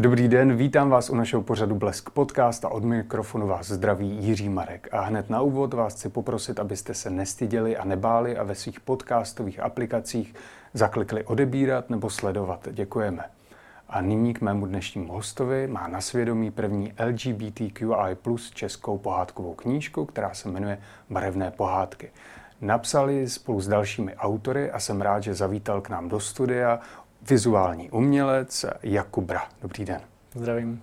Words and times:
Dobrý 0.00 0.28
den, 0.28 0.56
vítám 0.56 0.90
vás 0.90 1.10
u 1.10 1.14
našeho 1.14 1.42
pořadu 1.42 1.74
Blesk 1.74 2.10
Podcast 2.10 2.64
a 2.64 2.68
od 2.68 2.84
mikrofonu 2.84 3.46
vás 3.46 3.66
zdraví 3.66 4.18
Jiří 4.20 4.48
Marek. 4.48 4.88
A 4.92 5.00
hned 5.00 5.30
na 5.30 5.40
úvod 5.40 5.74
vás 5.74 5.94
chci 5.94 6.08
poprosit, 6.08 6.60
abyste 6.60 6.94
se 6.94 7.10
nestyděli 7.10 7.76
a 7.76 7.84
nebáli 7.84 8.36
a 8.36 8.42
ve 8.42 8.54
svých 8.54 8.80
podcastových 8.80 9.60
aplikacích 9.60 10.34
zaklikli 10.74 11.24
odebírat 11.24 11.90
nebo 11.90 12.10
sledovat. 12.10 12.68
Děkujeme. 12.70 13.24
A 13.88 14.00
nyní 14.00 14.34
k 14.34 14.40
mému 14.40 14.66
dnešnímu 14.66 15.12
hostovi 15.12 15.66
má 15.66 15.88
na 15.88 16.00
svědomí 16.00 16.50
první 16.50 16.92
LGBTQI 17.06 18.14
plus 18.22 18.50
českou 18.50 18.98
pohádkovou 18.98 19.54
knížku, 19.54 20.04
která 20.04 20.34
se 20.34 20.48
jmenuje 20.48 20.78
Barevné 21.10 21.50
pohádky. 21.50 22.10
Napsali 22.60 23.28
spolu 23.28 23.60
s 23.60 23.68
dalšími 23.68 24.16
autory 24.16 24.70
a 24.70 24.80
jsem 24.80 25.00
rád, 25.00 25.22
že 25.22 25.34
zavítal 25.34 25.80
k 25.80 25.88
nám 25.88 26.08
do 26.08 26.20
studia 26.20 26.80
vizuální 27.22 27.90
umělec 27.90 28.66
Jakubra. 28.82 29.48
Dobrý 29.62 29.84
den. 29.84 30.00
Zdravím. 30.34 30.80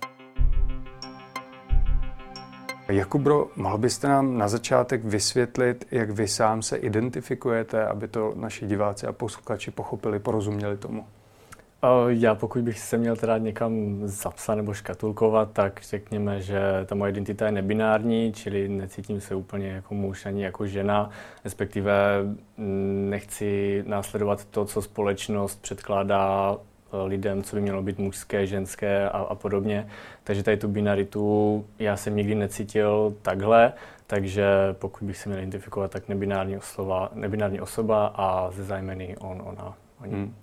Jakubro, 2.88 3.50
mohl 3.56 3.78
byste 3.78 4.08
nám 4.08 4.38
na 4.38 4.48
začátek 4.48 5.04
vysvětlit, 5.04 5.86
jak 5.90 6.10
vy 6.10 6.28
sám 6.28 6.62
se 6.62 6.76
identifikujete, 6.76 7.86
aby 7.86 8.08
to 8.08 8.32
naši 8.36 8.66
diváci 8.66 9.06
a 9.06 9.12
posluchači 9.12 9.70
pochopili, 9.70 10.18
porozuměli 10.18 10.76
tomu? 10.76 11.06
Já 12.08 12.34
pokud 12.34 12.62
bych 12.62 12.78
se 12.78 12.98
měl 12.98 13.16
teda 13.16 13.38
někam 13.38 14.00
zapsat 14.04 14.54
nebo 14.54 14.74
škatulkovat, 14.74 15.52
tak 15.52 15.80
řekněme, 15.82 16.40
že 16.42 16.60
ta 16.86 16.94
moje 16.94 17.12
identita 17.12 17.46
je 17.46 17.52
nebinární, 17.52 18.32
čili 18.32 18.68
necítím 18.68 19.20
se 19.20 19.34
úplně 19.34 19.68
jako 19.68 19.94
muž 19.94 20.26
ani 20.26 20.44
jako 20.44 20.66
žena, 20.66 21.10
respektive 21.44 22.22
mm, 22.56 23.06
nechci 23.10 23.84
následovat 23.86 24.44
to, 24.44 24.64
co 24.64 24.82
společnost 24.82 25.62
předkládá 25.62 26.56
e, 26.56 27.06
lidem, 27.06 27.42
co 27.42 27.56
by 27.56 27.62
mělo 27.62 27.82
být 27.82 27.98
mužské, 27.98 28.46
ženské 28.46 29.08
a, 29.10 29.18
a 29.18 29.34
podobně. 29.34 29.88
Takže 30.24 30.42
tady 30.42 30.56
tu 30.56 30.68
binaritu 30.68 31.64
já 31.78 31.96
jsem 31.96 32.16
nikdy 32.16 32.34
necítil 32.34 33.14
takhle, 33.22 33.72
takže 34.06 34.46
pokud 34.72 35.04
bych 35.04 35.16
se 35.16 35.28
měl 35.28 35.38
identifikovat, 35.38 35.90
tak 35.90 36.08
nebinární, 36.08 36.56
oslova, 36.56 37.10
nebinární 37.14 37.60
osoba 37.60 38.06
a 38.06 38.50
ze 38.50 38.64
zájmeny 38.64 39.16
on, 39.16 39.42
ona, 39.44 39.74
oni. 40.00 40.12
Hmm. 40.12 40.34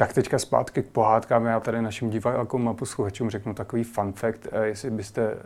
Tak 0.00 0.12
teďka 0.12 0.38
zpátky 0.38 0.82
k 0.82 0.86
pohádkám. 0.86 1.46
Já 1.46 1.60
tady 1.60 1.82
našim 1.82 2.10
divákům 2.10 2.68
a 2.68 2.74
posluchačům 2.74 3.30
řeknu 3.30 3.54
takový 3.54 3.84
fun 3.84 4.12
fact. 4.12 4.46
Eh, 4.52 4.66
jestli 4.66 4.90
byste 4.90 5.36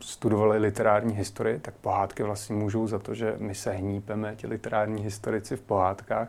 studovali 0.00 0.58
literární 0.58 1.14
historii, 1.14 1.58
tak 1.58 1.74
pohádky 1.74 2.22
vlastně 2.22 2.56
můžou 2.56 2.86
za 2.86 2.98
to, 2.98 3.14
že 3.14 3.34
my 3.38 3.54
se 3.54 3.70
hnípeme, 3.70 4.36
ti 4.36 4.46
literární 4.46 5.02
historici 5.02 5.56
v 5.56 5.60
pohádkách. 5.60 6.28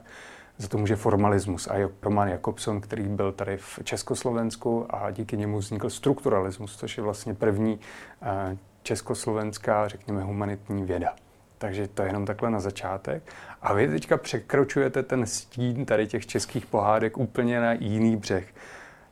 Za 0.58 0.68
to 0.68 0.78
může 0.78 0.96
formalismus 0.96 1.68
a 1.68 1.74
Roman 2.02 2.28
Jakobson, 2.28 2.82
který 2.82 3.04
byl 3.04 3.32
tady 3.32 3.58
v 3.58 3.80
Československu 3.84 4.86
a 4.90 5.12
díky 5.12 5.38
němu 5.38 5.58
vznikl 5.58 5.90
strukturalismus, 5.90 6.78
což 6.78 6.98
je 6.98 7.04
vlastně 7.04 7.34
první 7.34 7.80
eh, 8.22 8.58
československá, 8.84 9.88
řekněme, 9.88 10.24
humanitní 10.24 10.84
věda. 10.84 11.16
Takže 11.60 11.88
to 11.88 12.02
je 12.02 12.10
jenom 12.10 12.26
takhle 12.26 12.50
na 12.50 12.60
začátek. 12.60 13.34
A 13.62 13.74
vy 13.74 13.88
teďka 13.88 14.18
překročujete 14.18 15.04
ten 15.04 15.26
stín 15.26 15.86
tady 15.86 16.08
těch 16.08 16.28
českých 16.28 16.66
pohádek 16.66 17.18
úplně 17.18 17.62
na 17.62 17.74
jiný 17.74 18.16
břeh. 18.16 18.54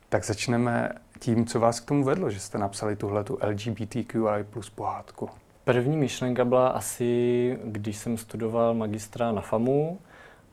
Tak 0.08 0.24
začneme 0.24 0.92
tím, 1.18 1.46
co 1.46 1.60
vás 1.60 1.80
k 1.80 1.84
tomu 1.84 2.04
vedlo, 2.04 2.30
že 2.30 2.40
jste 2.40 2.58
napsali 2.58 2.96
tuhle 2.96 3.24
tu 3.24 3.38
LGBTQI 3.42 4.44
plus 4.50 4.70
pohádku. 4.70 5.30
První 5.64 5.96
myšlenka 5.96 6.44
byla 6.44 6.68
asi, 6.68 7.58
když 7.64 7.96
jsem 7.96 8.16
studoval 8.16 8.74
magistra 8.74 9.32
na 9.32 9.40
FAMu 9.40 9.98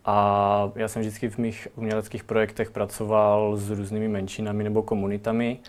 a 0.06 0.72
já 0.76 0.88
jsem 0.88 1.02
vždycky 1.02 1.30
v 1.30 1.38
mých 1.38 1.68
uměleckých 1.76 2.24
projektech 2.24 2.72
pracoval 2.72 3.58
s 3.58 3.70
různými 3.70 4.08
menšinami 4.08 4.64
nebo 4.64 4.84
komunitami 4.84 5.60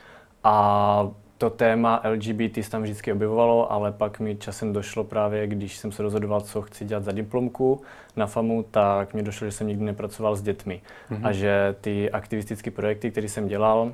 a 0.45 1.09
to 1.39 1.51
téma 1.51 2.03
LGBT 2.11 2.65
se 2.65 2.71
tam 2.71 2.83
vždycky 2.83 3.13
objevovalo, 3.13 3.73
ale 3.73 3.93
pak 3.93 4.21
mi 4.21 4.37
časem 4.37 4.73
došlo 4.73 5.05
právě, 5.05 5.47
když 5.47 5.77
jsem 5.77 5.93
se 5.93 6.03
rozhodoval, 6.03 6.41
co 6.41 6.63
chci 6.63 6.85
dělat 6.85 7.05
za 7.05 7.13
diplomku 7.13 7.81
na 8.17 8.27
FAMu, 8.27 8.63
tak 8.71 9.15
mi 9.15 9.23
došlo, 9.23 9.47
že 9.47 9.53
jsem 9.53 9.67
nikdy 9.67 9.85
nepracoval 9.85 10.37
s 10.37 10.43
dětmi. 10.43 10.81
Mm-hmm. 11.11 11.21
A 11.23 11.33
že 11.33 11.75
ty 11.81 12.11
aktivistické 12.11 12.71
projekty, 12.71 13.11
které 13.11 13.29
jsem 13.29 13.49
dělal, 13.49 13.93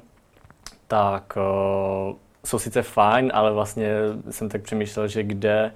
tak 0.88 1.36
uh, 1.36 2.16
jsou 2.44 2.58
sice 2.58 2.82
fajn, 2.82 3.30
ale 3.34 3.52
vlastně 3.52 3.94
jsem 4.30 4.48
tak 4.48 4.62
přemýšlel, 4.62 5.08
že 5.08 5.22
kde, 5.22 5.72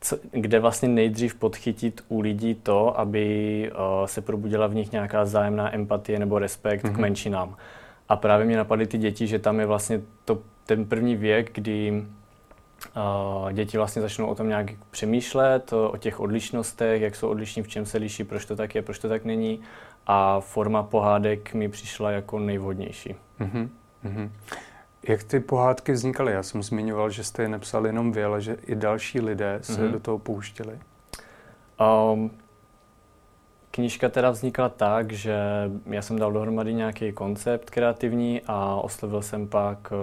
co, 0.00 0.18
kde 0.30 0.60
vlastně 0.60 0.88
nejdřív 0.88 1.34
podchytit 1.34 2.04
u 2.08 2.20
lidí 2.20 2.54
to, 2.54 3.00
aby 3.00 3.70
uh, 3.72 4.06
se 4.06 4.20
probudila 4.20 4.66
v 4.66 4.74
nich 4.74 4.92
nějaká 4.92 5.24
zájemná 5.24 5.74
empatie 5.74 6.18
nebo 6.18 6.38
respekt 6.38 6.84
mm-hmm. 6.84 6.90
k 6.90 6.92
mhm. 6.92 7.00
menšinám. 7.00 7.56
A 8.10 8.16
právě 8.16 8.46
mě 8.46 8.56
napadly 8.56 8.86
ty 8.86 8.98
děti, 8.98 9.26
že 9.26 9.38
tam 9.38 9.60
je 9.60 9.66
vlastně 9.66 10.00
to 10.24 10.38
ten 10.66 10.84
první 10.84 11.16
věk, 11.16 11.50
kdy 11.54 12.04
uh, 12.96 13.52
děti 13.52 13.76
vlastně 13.76 14.02
začnou 14.02 14.26
o 14.26 14.34
tom 14.34 14.48
nějak 14.48 14.66
přemýšlet, 14.90 15.72
o 15.72 15.96
těch 15.98 16.20
odlišnostech, 16.20 17.02
jak 17.02 17.16
jsou 17.16 17.28
odlišní, 17.28 17.62
v 17.62 17.68
čem 17.68 17.86
se 17.86 17.98
liší, 17.98 18.24
proč 18.24 18.44
to 18.44 18.56
tak 18.56 18.74
je, 18.74 18.82
proč 18.82 18.98
to 18.98 19.08
tak 19.08 19.24
není. 19.24 19.60
A 20.06 20.40
forma 20.40 20.82
pohádek 20.82 21.54
mi 21.54 21.68
přišla 21.68 22.10
jako 22.10 22.38
nejvhodnější. 22.38 23.14
Mm-hmm. 23.40 23.68
Mm-hmm. 24.04 24.30
Jak 25.08 25.24
ty 25.24 25.40
pohádky 25.40 25.92
vznikaly? 25.92 26.32
Já 26.32 26.42
jsem 26.42 26.62
zmiňoval, 26.62 27.10
že 27.10 27.24
jste 27.24 27.42
je 27.42 27.48
nepsali 27.48 27.88
jenom 27.88 28.12
vy, 28.12 28.24
ale 28.24 28.40
že 28.40 28.56
i 28.66 28.74
další 28.74 29.20
lidé 29.20 29.58
se 29.62 29.72
mm-hmm. 29.72 29.90
do 29.92 30.00
toho 30.00 30.18
pouštěli. 30.18 30.78
Um, 32.12 32.30
Knížka 33.80 34.08
teda 34.08 34.30
vznikla 34.30 34.68
tak, 34.68 35.12
že 35.12 35.34
já 35.86 36.02
jsem 36.02 36.18
dal 36.18 36.32
dohromady 36.32 36.74
nějaký 36.74 37.12
koncept 37.12 37.70
kreativní 37.70 38.40
a 38.46 38.76
oslovil 38.76 39.22
jsem 39.22 39.48
pak 39.48 39.92
eh, 39.92 39.96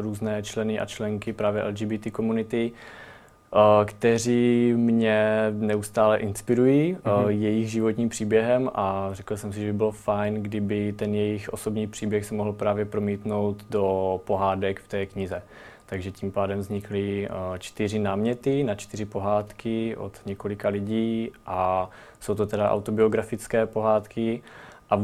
různé 0.00 0.42
členy 0.42 0.78
a 0.80 0.86
členky 0.86 1.32
právě 1.32 1.62
LGBT 1.62 2.10
komunity, 2.12 2.72
eh, 2.72 3.84
kteří 3.84 4.72
mě 4.76 5.46
neustále 5.50 6.18
inspirují 6.18 6.94
mm-hmm. 6.94 7.28
jejich 7.28 7.70
životním 7.70 8.08
příběhem 8.08 8.70
a 8.74 9.08
řekl 9.12 9.36
jsem 9.36 9.52
si, 9.52 9.60
že 9.60 9.66
by 9.66 9.72
bylo 9.72 9.92
fajn, 9.92 10.34
kdyby 10.34 10.92
ten 10.92 11.14
jejich 11.14 11.48
osobní 11.48 11.86
příběh 11.86 12.24
se 12.24 12.34
mohl 12.34 12.52
právě 12.52 12.84
promítnout 12.84 13.64
do 13.70 14.20
pohádek 14.24 14.80
v 14.80 14.88
té 14.88 15.06
knize. 15.06 15.42
Takže 15.86 16.10
tím 16.10 16.32
pádem 16.32 16.58
vznikly 16.58 17.28
eh, 17.28 17.58
čtyři 17.58 17.98
náměty 17.98 18.64
na 18.64 18.74
čtyři 18.74 19.04
pohádky 19.04 19.96
od 19.96 20.20
několika 20.26 20.68
lidí 20.68 21.30
a 21.46 21.90
jsou 22.20 22.34
to 22.34 22.46
teda 22.46 22.70
autobiografické 22.70 23.66
pohádky. 23.66 24.42
A 24.90 25.00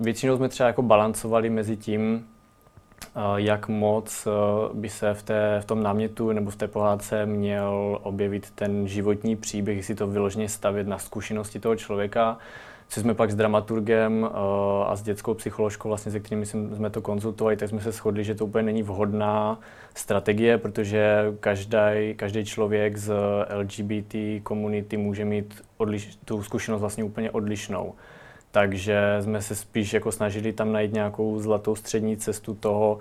většinou 0.00 0.36
jsme 0.36 0.48
třeba 0.48 0.66
jako 0.66 0.82
balancovali 0.82 1.50
mezi 1.50 1.76
tím, 1.76 2.26
eh, 3.02 3.20
jak 3.36 3.68
moc 3.68 4.26
eh, 4.26 4.30
by 4.74 4.88
se 4.88 5.14
v, 5.14 5.22
té, 5.22 5.60
v 5.60 5.64
tom 5.64 5.82
námětu 5.82 6.32
nebo 6.32 6.50
v 6.50 6.56
té 6.56 6.68
pohádce 6.68 7.26
měl 7.26 7.98
objevit 8.02 8.50
ten 8.50 8.88
životní 8.88 9.36
příběh, 9.36 9.76
jestli 9.76 9.94
to 9.94 10.06
vyloženě 10.06 10.48
stavět 10.48 10.86
na 10.86 10.98
zkušenosti 10.98 11.60
toho 11.60 11.76
člověka, 11.76 12.38
co 12.88 13.00
jsme 13.00 13.14
pak 13.14 13.30
s 13.30 13.34
dramaturgem 13.34 14.22
uh, 14.22 14.28
a 14.86 14.96
s 14.96 15.02
dětskou 15.02 15.34
psycholožkou, 15.34 15.88
vlastně, 15.88 16.12
se 16.12 16.20
kterými 16.20 16.46
jsme 16.46 16.90
to 16.90 17.00
konzultovali, 17.00 17.56
tak 17.56 17.68
jsme 17.68 17.80
se 17.80 17.92
shodli, 17.92 18.24
že 18.24 18.34
to 18.34 18.46
úplně 18.46 18.62
není 18.62 18.82
vhodná 18.82 19.60
strategie, 19.94 20.58
protože 20.58 21.32
každý, 21.40 22.14
každý 22.16 22.44
člověk 22.44 22.96
z 22.96 23.14
LGBT 23.54 24.14
komunity 24.42 24.96
může 24.96 25.24
mít 25.24 25.62
odliš, 25.76 26.18
tu 26.24 26.42
zkušenost 26.42 26.80
vlastně 26.80 27.04
úplně 27.04 27.30
odlišnou. 27.30 27.94
Takže 28.50 29.18
jsme 29.20 29.42
se 29.42 29.54
spíš 29.54 29.92
jako 29.92 30.12
snažili 30.12 30.52
tam 30.52 30.72
najít 30.72 30.92
nějakou 30.92 31.40
zlatou 31.40 31.76
střední 31.76 32.16
cestu 32.16 32.54
toho, 32.54 32.98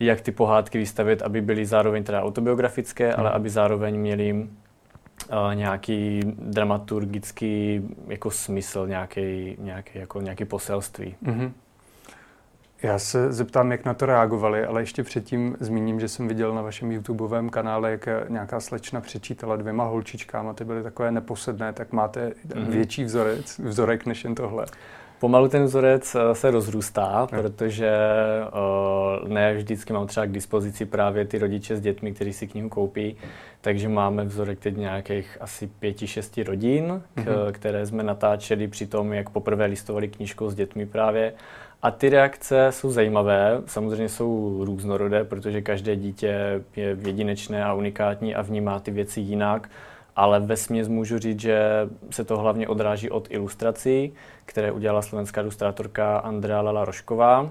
jak 0.00 0.20
ty 0.20 0.32
pohádky 0.32 0.78
vystavit, 0.78 1.22
aby 1.22 1.40
byly 1.40 1.66
zároveň 1.66 2.04
teda 2.04 2.22
autobiografické, 2.22 3.06
hmm. 3.06 3.14
ale 3.18 3.30
aby 3.30 3.50
zároveň 3.50 3.96
měly 3.96 4.46
nějaký 5.54 6.20
dramaturgický 6.38 7.82
jako 8.06 8.30
smysl, 8.30 8.86
nějaký, 8.86 9.56
nějaký, 9.58 9.98
jako 9.98 10.20
nějaký 10.20 10.44
poselství. 10.44 11.16
Mm-hmm. 11.24 11.52
Já 12.82 12.98
se 12.98 13.32
zeptám, 13.32 13.72
jak 13.72 13.84
na 13.84 13.94
to 13.94 14.06
reagovali, 14.06 14.64
ale 14.64 14.82
ještě 14.82 15.02
předtím 15.02 15.56
zmíním, 15.60 16.00
že 16.00 16.08
jsem 16.08 16.28
viděl 16.28 16.54
na 16.54 16.62
vašem 16.62 16.92
YouTubeovém 16.92 17.50
kanále, 17.50 17.90
jak 17.90 18.08
nějaká 18.28 18.60
slečna 18.60 19.00
přečítala 19.00 19.56
dvěma 19.56 19.84
holčičkám 19.84 20.48
a 20.48 20.52
ty 20.52 20.64
byly 20.64 20.82
takové 20.82 21.12
neposedné, 21.12 21.72
tak 21.72 21.92
máte 21.92 22.28
mm-hmm. 22.28 22.64
větší 22.64 23.04
vzorec, 23.04 23.58
vzorek 23.58 24.06
než 24.06 24.24
jen 24.24 24.34
tohle. 24.34 24.66
Pomalu 25.20 25.48
ten 25.48 25.64
vzorec 25.64 26.14
eh, 26.14 26.34
se 26.34 26.50
rozrůstá, 26.50 27.28
no. 27.32 27.42
protože 27.42 27.90
uh, 29.22 29.28
ne 29.28 29.54
vždycky 29.54 29.92
mám 29.92 30.06
třeba 30.06 30.26
k 30.26 30.32
dispozici 30.32 30.86
právě 30.86 31.24
ty 31.24 31.38
rodiče 31.38 31.76
s 31.76 31.80
dětmi, 31.80 32.12
kteří 32.12 32.32
si 32.32 32.46
knihu 32.46 32.68
koupí, 32.68 33.16
takže 33.60 33.88
máme 33.88 34.24
vzorek 34.24 34.58
teď 34.58 34.76
nějakých 34.76 35.38
asi 35.40 35.66
pěti, 35.66 36.06
šesti 36.06 36.42
rodin, 36.42 37.02
mm-hmm. 37.16 37.52
které 37.52 37.86
jsme 37.86 38.02
natáčeli 38.02 38.68
při 38.68 38.86
tom, 38.86 39.12
jak 39.12 39.30
poprvé 39.30 39.66
listovali 39.66 40.08
knížku 40.08 40.50
s 40.50 40.54
dětmi 40.54 40.86
právě. 40.86 41.32
A 41.82 41.90
ty 41.90 42.08
reakce 42.08 42.66
jsou 42.70 42.90
zajímavé, 42.90 43.62
samozřejmě 43.66 44.08
jsou 44.08 44.60
různorodé, 44.64 45.24
protože 45.24 45.62
každé 45.62 45.96
dítě 45.96 46.60
je 46.76 46.96
jedinečné 47.06 47.64
a 47.64 47.74
unikátní 47.74 48.34
a 48.34 48.42
vnímá 48.42 48.80
ty 48.80 48.90
věci 48.90 49.20
jinak 49.20 49.68
ale 50.16 50.40
ve 50.40 50.56
směs 50.56 50.88
můžu 50.88 51.18
říct, 51.18 51.40
že 51.40 51.88
se 52.10 52.24
to 52.24 52.38
hlavně 52.38 52.68
odráží 52.68 53.10
od 53.10 53.28
ilustrací, 53.30 54.12
které 54.46 54.72
udělala 54.72 55.02
slovenská 55.02 55.40
ilustrátorka 55.40 56.18
Andrea 56.18 56.60
Lala 56.60 56.84
Rošková. 56.84 57.50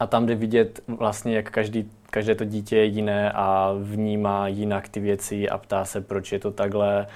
A 0.00 0.06
tam 0.06 0.26
jde 0.26 0.34
vidět 0.34 0.80
vlastně, 0.88 1.36
jak 1.36 1.50
každý, 1.50 1.90
každé 2.10 2.34
to 2.34 2.44
dítě 2.44 2.76
je 2.76 2.84
jiné 2.84 3.32
a 3.32 3.74
vnímá 3.82 4.48
jinak 4.48 4.88
ty 4.88 5.00
věci 5.00 5.48
a 5.48 5.58
ptá 5.58 5.84
se, 5.84 6.00
proč 6.00 6.32
je 6.32 6.38
to 6.38 6.50
takhle, 6.50 7.06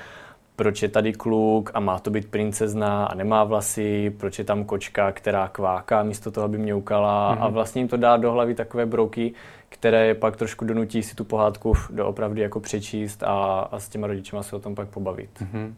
proč 0.61 0.83
je 0.83 0.89
tady 0.89 1.12
kluk 1.12 1.71
a 1.75 1.81
má 1.81 1.99
to 1.99 2.11
být 2.11 2.31
princezna 2.31 3.05
a 3.05 3.15
nemá 3.15 3.45
vlasy, 3.45 4.11
proč 4.11 4.39
je 4.39 4.45
tam 4.45 4.65
kočka, 4.65 5.12
která 5.12 5.49
kváká 5.49 6.03
místo 6.03 6.31
toho, 6.31 6.45
aby 6.45 6.59
mě 6.59 6.75
ukala 6.75 7.35
mm-hmm. 7.35 7.43
a 7.43 7.45
mhm. 7.45 7.55
vlastně 7.55 7.81
jim 7.81 7.89
to 7.89 7.97
dá 7.97 8.17
do 8.17 8.33
hlavy 8.33 8.55
takové 8.55 8.87
brouky, 8.87 9.33
které 9.69 10.07
je 10.07 10.15
pak 10.15 10.37
trošku 10.37 10.65
donutí 10.65 11.03
si 11.03 11.15
tu 11.15 11.25
pohádku 11.25 11.73
doopravdy 11.91 12.41
jako 12.41 12.61
přečíst 12.61 13.23
a, 13.23 13.61
a 13.73 13.79
s 13.79 13.89
těma 13.89 14.07
rodičima 14.07 14.43
se 14.43 14.57
o 14.57 14.59
tom 14.59 14.75
pak 14.75 14.89
pobavit. 14.89 15.31
Mm-hmm. 15.41 15.73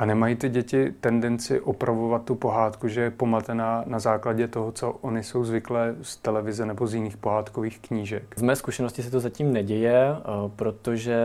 A 0.00 0.04
nemají 0.04 0.36
ty 0.36 0.48
děti 0.48 0.92
tendenci 1.00 1.60
opravovat 1.60 2.24
tu 2.24 2.34
pohádku, 2.34 2.88
že 2.88 3.00
je 3.00 3.10
pomatená 3.10 3.84
na 3.86 3.98
základě 3.98 4.48
toho, 4.48 4.72
co 4.72 4.90
oni 4.90 5.22
jsou 5.22 5.44
zvyklé 5.44 5.94
z 6.02 6.16
televize 6.16 6.66
nebo 6.66 6.86
z 6.86 6.94
jiných 6.94 7.16
pohádkových 7.16 7.78
knížek? 7.78 8.22
Z 8.36 8.42
mé 8.42 8.56
zkušenosti 8.56 9.02
se 9.02 9.10
to 9.10 9.20
zatím 9.20 9.52
neděje, 9.52 9.96
eh, 9.96 10.22
protože 10.56 11.16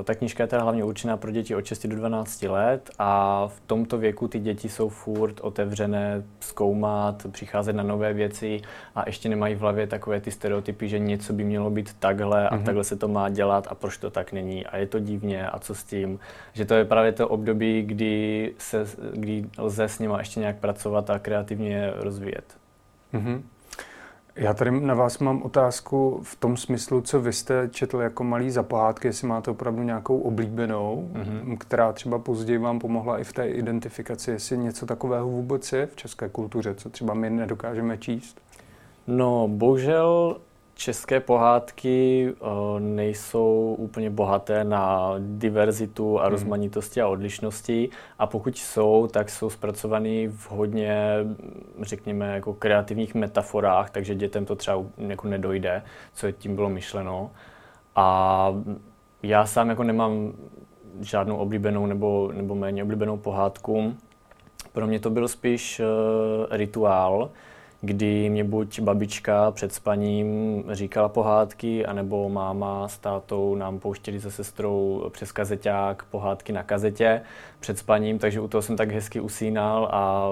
eh, 0.00 0.04
ta 0.04 0.14
knížka 0.14 0.42
je 0.42 0.46
teda 0.46 0.62
hlavně 0.62 0.84
určená 0.84 1.16
pro 1.16 1.30
děti 1.30 1.54
od 1.54 1.64
6 1.64 1.86
do 1.86 1.96
12 1.96 2.42
let 2.42 2.90
a 2.98 3.42
v 3.48 3.60
tomto 3.66 3.98
věku 3.98 4.28
ty 4.28 4.38
děti 4.38 4.68
jsou 4.68 4.88
furt 4.88 5.40
otevřené 5.40 6.22
zkoumat, 6.40 7.26
přicházet 7.30 7.72
na 7.72 7.82
nové 7.82 8.12
věci 8.12 8.60
a 8.94 9.02
ještě 9.06 9.28
nemají 9.28 9.54
v 9.54 9.60
hlavě 9.60 9.86
takové 9.86 10.20
ty 10.20 10.30
stereotypy, 10.30 10.88
že 10.88 10.98
něco 10.98 11.32
by 11.32 11.44
mělo 11.44 11.70
být 11.70 11.96
takhle 11.98 12.48
a 12.48 12.56
mm-hmm. 12.56 12.62
takhle 12.62 12.84
se 12.84 12.96
to 12.96 13.08
má 13.08 13.28
dělat 13.28 13.66
a 13.70 13.74
proč 13.74 13.96
to 13.96 14.10
tak 14.10 14.32
není 14.32 14.66
a 14.66 14.76
je 14.76 14.86
to 14.86 14.98
divně 14.98 15.46
a 15.46 15.58
co 15.58 15.74
s 15.74 15.84
tím. 15.84 16.18
Že 16.52 16.64
to 16.64 16.74
je 16.74 16.84
právě 16.84 17.12
to 17.12 17.28
období, 17.28 17.82
kdy, 17.82 17.95
se, 18.58 18.86
kdy 19.12 19.44
lze 19.58 19.84
s 19.84 19.98
nima 19.98 20.18
ještě 20.18 20.40
nějak 20.40 20.56
pracovat 20.56 21.10
a 21.10 21.18
kreativně 21.18 21.92
rozvíjet. 21.96 22.56
Mm-hmm. 23.14 23.42
Já 24.36 24.54
tady 24.54 24.80
na 24.80 24.94
vás 24.94 25.18
mám 25.18 25.42
otázku 25.42 26.20
v 26.22 26.36
tom 26.36 26.56
smyslu, 26.56 27.00
co 27.00 27.20
vy 27.20 27.32
jste 27.32 27.68
četl 27.72 28.00
jako 28.00 28.24
malý 28.24 28.50
za 28.50 28.62
pohádky, 28.62 29.08
jestli 29.08 29.28
máte 29.28 29.50
opravdu 29.50 29.82
nějakou 29.82 30.18
oblíbenou, 30.18 31.10
mm-hmm. 31.12 31.58
která 31.58 31.92
třeba 31.92 32.18
později 32.18 32.58
vám 32.58 32.78
pomohla 32.78 33.18
i 33.18 33.24
v 33.24 33.32
té 33.32 33.48
identifikaci, 33.48 34.30
jestli 34.30 34.58
něco 34.58 34.86
takového 34.86 35.28
vůbec 35.28 35.72
je 35.72 35.86
v 35.86 35.96
české 35.96 36.28
kultuře, 36.28 36.74
co 36.74 36.90
třeba 36.90 37.14
my 37.14 37.30
nedokážeme 37.30 37.98
číst? 37.98 38.40
No, 39.06 39.48
bohužel 39.48 40.36
české 40.76 41.20
pohádky 41.20 42.28
uh, 42.40 42.80
nejsou 42.80 43.74
úplně 43.78 44.10
bohaté 44.10 44.64
na 44.64 45.14
diverzitu 45.18 46.20
a 46.20 46.22
hmm. 46.22 46.30
rozmanitosti 46.30 47.00
a 47.00 47.08
odlišnosti 47.08 47.88
a 48.18 48.26
pokud 48.26 48.58
jsou, 48.58 49.06
tak 49.06 49.30
jsou 49.30 49.50
zpracovaný 49.50 50.28
v 50.28 50.50
hodně, 50.50 51.16
řekněme, 51.80 52.34
jako 52.34 52.54
kreativních 52.54 53.14
metaforách, 53.14 53.90
takže 53.90 54.14
dětem 54.14 54.44
to 54.44 54.56
třeba 54.56 54.82
jako 54.98 55.28
nedojde, 55.28 55.82
co 56.12 56.32
tím 56.32 56.54
bylo 56.54 56.68
myšleno. 56.68 57.30
A 57.94 58.48
já 59.22 59.46
sám 59.46 59.68
jako 59.68 59.82
nemám 59.82 60.32
žádnou 61.00 61.36
oblíbenou 61.36 61.86
nebo, 61.86 62.32
nebo 62.34 62.54
méně 62.54 62.82
oblíbenou 62.82 63.16
pohádku. 63.16 63.94
Pro 64.72 64.86
mě 64.86 65.00
to 65.00 65.10
byl 65.10 65.28
spíš 65.28 65.80
uh, 65.80 65.86
rituál, 66.50 67.30
kdy 67.86 68.30
mě 68.30 68.44
buď 68.44 68.80
babička 68.80 69.50
před 69.50 69.72
spaním 69.72 70.64
říkala 70.70 71.08
pohádky, 71.08 71.86
anebo 71.86 72.28
máma 72.28 72.88
s 72.88 72.98
tátou 72.98 73.54
nám 73.54 73.78
pouštěli 73.78 74.20
se 74.20 74.30
sestrou 74.30 75.08
přes 75.12 75.32
kazeťák 75.32 76.02
pohádky 76.02 76.52
na 76.52 76.62
kazetě 76.62 77.22
před 77.60 77.78
spaním, 77.78 78.18
takže 78.18 78.40
u 78.40 78.48
toho 78.48 78.62
jsem 78.62 78.76
tak 78.76 78.90
hezky 78.90 79.20
usínal 79.20 79.88
a 79.92 80.30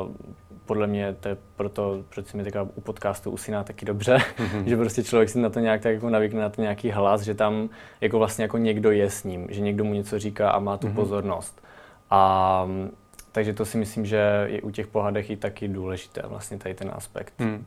podle 0.67 0.87
mě 0.87 1.17
to 1.21 1.29
je 1.29 1.37
proto, 1.57 2.03
proč 2.15 2.27
si 2.27 2.37
mi 2.37 2.45
teďka 2.45 2.69
u 2.75 2.81
podcastu 2.81 3.31
usíná 3.31 3.65
taky 3.65 3.85
dobře, 3.85 4.17
mm-hmm. 4.17 4.65
že 4.67 4.77
prostě 4.77 5.03
člověk 5.03 5.29
si 5.29 5.39
na 5.39 5.51
to 5.51 5.61
nějak 5.61 5.81
tak 5.81 5.95
jako 5.95 6.11
navykne 6.11 6.41
na 6.41 6.49
to 6.49 6.63
nějaký 6.63 6.91
hlas, 6.91 7.21
že 7.21 7.35
tam 7.35 7.69
jako 8.01 8.19
vlastně 8.19 8.45
jako 8.45 8.59
někdo 8.59 8.91
je 8.91 9.11
s 9.11 9.25
ním, 9.25 9.47
že 9.51 9.61
někdo 9.61 9.85
mu 9.85 9.95
něco 9.95 10.19
říká 10.19 10.51
a 10.51 10.59
má 10.59 10.77
tu 10.77 10.87
mm-hmm. 10.87 10.95
pozornost. 10.95 11.63
A 12.11 12.69
takže 13.35 13.53
to 13.53 13.65
si 13.65 13.79
myslím, 13.79 14.07
že 14.07 14.47
je 14.47 14.63
u 14.63 14.71
těch 14.71 14.87
pohádek 14.87 15.31
i 15.31 15.37
taky 15.37 15.69
důležité, 15.69 16.23
vlastně 16.27 16.59
tady 16.59 16.75
ten 16.75 16.91
aspekt. 16.95 17.35
Hmm. 17.39 17.65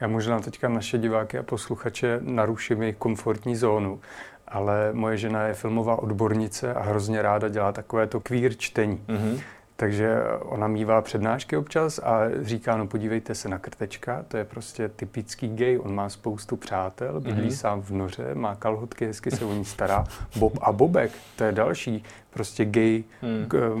Já 0.00 0.08
možná 0.08 0.40
teďka 0.40 0.68
naše 0.68 0.98
diváky 0.98 1.38
a 1.38 1.42
posluchače 1.42 2.20
naruším 2.22 2.82
jejich 2.82 2.96
komfortní 2.96 3.56
zónu, 3.56 4.00
ale 4.48 4.90
moje 4.92 5.16
žena 5.16 5.42
je 5.42 5.54
filmová 5.54 5.96
odbornice 5.96 6.74
a 6.74 6.82
hrozně 6.82 7.22
ráda 7.22 7.48
dělá 7.48 7.72
takové 7.72 8.06
to 8.06 8.20
queer 8.20 8.56
čtení. 8.56 9.00
Mm-hmm. 9.06 9.40
Takže 9.76 10.16
ona 10.40 10.68
mývá 10.68 11.02
přednášky 11.02 11.56
občas 11.56 11.98
a 11.98 12.20
říká, 12.40 12.76
no 12.76 12.86
podívejte 12.86 13.34
se 13.34 13.48
na 13.48 13.58
krtečka, 13.58 14.24
to 14.28 14.36
je 14.36 14.44
prostě 14.44 14.88
typický 14.88 15.48
gay, 15.48 15.78
on 15.78 15.94
má 15.94 16.08
spoustu 16.08 16.56
přátel, 16.56 17.20
bydlí 17.20 17.48
mm-hmm. 17.48 17.56
sám 17.56 17.82
v 17.82 17.90
noře, 17.90 18.34
má 18.34 18.54
kalhotky, 18.54 19.06
hezky 19.06 19.30
se 19.30 19.44
o 19.44 19.52
ní 19.52 19.64
stará. 19.64 20.04
Bob 20.36 20.58
a 20.60 20.72
Bobek, 20.72 21.12
to 21.36 21.44
je 21.44 21.52
další 21.52 22.04
prostě 22.30 22.64
gay 22.64 23.04
mm. 23.22 23.48
k, 23.48 23.76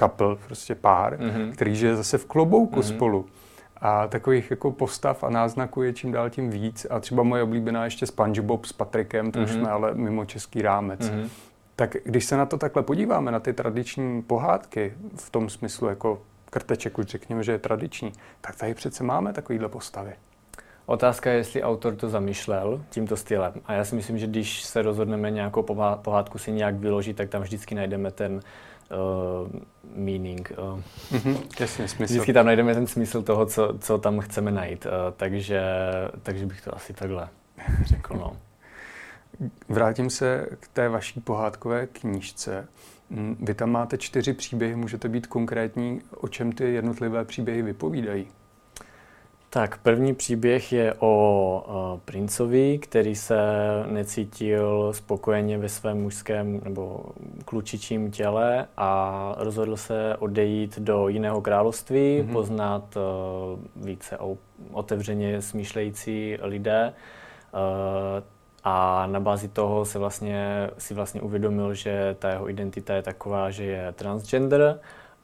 couple, 0.00 0.36
prostě 0.46 0.74
pár, 0.74 1.18
mm-hmm. 1.18 1.52
který 1.52 1.76
žije 1.76 1.96
zase 1.96 2.18
v 2.18 2.26
klobouku 2.26 2.80
mm-hmm. 2.80 2.96
spolu. 2.96 3.26
A 3.80 4.06
takových 4.06 4.50
jako 4.50 4.70
postav 4.70 5.24
a 5.24 5.30
náznaků 5.30 5.82
je 5.82 5.92
čím 5.92 6.12
dál 6.12 6.30
tím 6.30 6.50
víc. 6.50 6.86
A 6.90 7.00
třeba 7.00 7.22
moje 7.22 7.42
oblíbená 7.42 7.84
ještě 7.84 8.06
SpongeBob 8.06 8.64
s 8.64 8.72
Patrikem, 8.72 9.32
to 9.32 9.38
mm-hmm. 9.38 9.44
už 9.44 9.50
jsme 9.50 9.68
ale 9.70 9.94
mimo 9.94 10.24
český 10.24 10.62
rámec. 10.62 11.00
Mm-hmm. 11.00 11.28
Tak 11.76 11.96
když 12.04 12.24
se 12.24 12.36
na 12.36 12.46
to 12.46 12.58
takhle 12.58 12.82
podíváme, 12.82 13.30
na 13.30 13.40
ty 13.40 13.52
tradiční 13.52 14.22
pohádky, 14.22 14.94
v 15.16 15.30
tom 15.30 15.48
smyslu 15.48 15.88
jako 15.88 16.22
krteček 16.50 16.98
už 16.98 17.06
řekněme, 17.06 17.42
že 17.42 17.52
je 17.52 17.58
tradiční, 17.58 18.12
tak 18.40 18.56
tady 18.56 18.74
přece 18.74 19.04
máme 19.04 19.32
takovýhle 19.32 19.68
postavy. 19.68 20.12
Otázka 20.86 21.30
je, 21.30 21.36
jestli 21.36 21.62
autor 21.62 21.94
to 21.94 22.08
zamýšlel 22.08 22.84
tímto 22.90 23.16
stylem. 23.16 23.52
A 23.66 23.72
já 23.72 23.84
si 23.84 23.94
myslím, 23.94 24.18
že 24.18 24.26
když 24.26 24.62
se 24.62 24.82
rozhodneme 24.82 25.30
nějakou 25.30 25.62
pohádku 26.02 26.38
si 26.38 26.52
nějak 26.52 26.74
vyložit, 26.74 27.16
tak 27.16 27.28
tam 27.28 27.42
vždycky 27.42 27.74
najdeme 27.74 28.10
ten 28.10 28.40
uh, 28.90 29.60
meaning. 29.94 30.52
Uh, 30.58 30.80
mm-hmm, 31.12 31.38
jasně, 31.60 31.88
smysl. 31.88 32.12
Vždycky 32.12 32.32
tam 32.32 32.46
najdeme 32.46 32.74
ten 32.74 32.86
smysl 32.86 33.22
toho, 33.22 33.46
co, 33.46 33.78
co 33.80 33.98
tam 33.98 34.20
chceme 34.20 34.50
najít. 34.50 34.86
Uh, 34.86 34.92
takže, 35.16 35.62
takže 36.22 36.46
bych 36.46 36.60
to 36.60 36.76
asi 36.76 36.92
takhle 36.92 37.28
řekl. 37.84 38.16
No. 38.16 38.36
Vrátím 39.68 40.10
se 40.10 40.46
k 40.60 40.68
té 40.68 40.88
vaší 40.88 41.20
pohádkové 41.20 41.86
knížce. 41.86 42.68
Mm, 43.10 43.36
vy 43.40 43.54
tam 43.54 43.70
máte 43.70 43.98
čtyři 43.98 44.32
příběhy, 44.32 44.76
můžete 44.76 45.08
být 45.08 45.26
konkrétní, 45.26 46.00
o 46.16 46.28
čem 46.28 46.52
ty 46.52 46.64
jednotlivé 46.72 47.24
příběhy 47.24 47.62
vypovídají? 47.62 48.28
Tak 49.50 49.78
první 49.78 50.14
příběh 50.14 50.72
je 50.72 50.94
o 50.98 51.64
uh, 51.68 52.00
princovi, 52.04 52.78
který 52.78 53.14
se 53.14 53.38
necítil 53.86 54.92
spokojeně 54.92 55.58
ve 55.58 55.68
svém 55.68 56.02
mužském 56.02 56.60
nebo 56.64 57.04
klučičím 57.44 58.10
těle 58.10 58.66
a 58.76 59.34
rozhodl 59.38 59.76
se 59.76 60.16
odejít 60.18 60.78
do 60.78 61.08
jiného 61.08 61.40
království, 61.40 61.98
mm-hmm. 61.98 62.32
poznat 62.32 62.96
uh, 62.96 63.84
více 63.86 64.18
o, 64.18 64.36
otevřeně 64.72 65.42
smýšlející 65.42 66.38
lidé. 66.42 66.92
Uh, 67.52 68.24
a 68.64 69.06
na 69.06 69.20
bázi 69.20 69.48
toho 69.48 69.84
se 69.84 69.98
vlastně, 69.98 70.70
si 70.78 70.94
vlastně 70.94 71.20
uvědomil, 71.20 71.74
že 71.74 72.16
ta 72.18 72.30
jeho 72.30 72.50
identita 72.50 72.94
je 72.94 73.02
taková, 73.02 73.50
že 73.50 73.64
je 73.64 73.92
transgender 73.92 74.80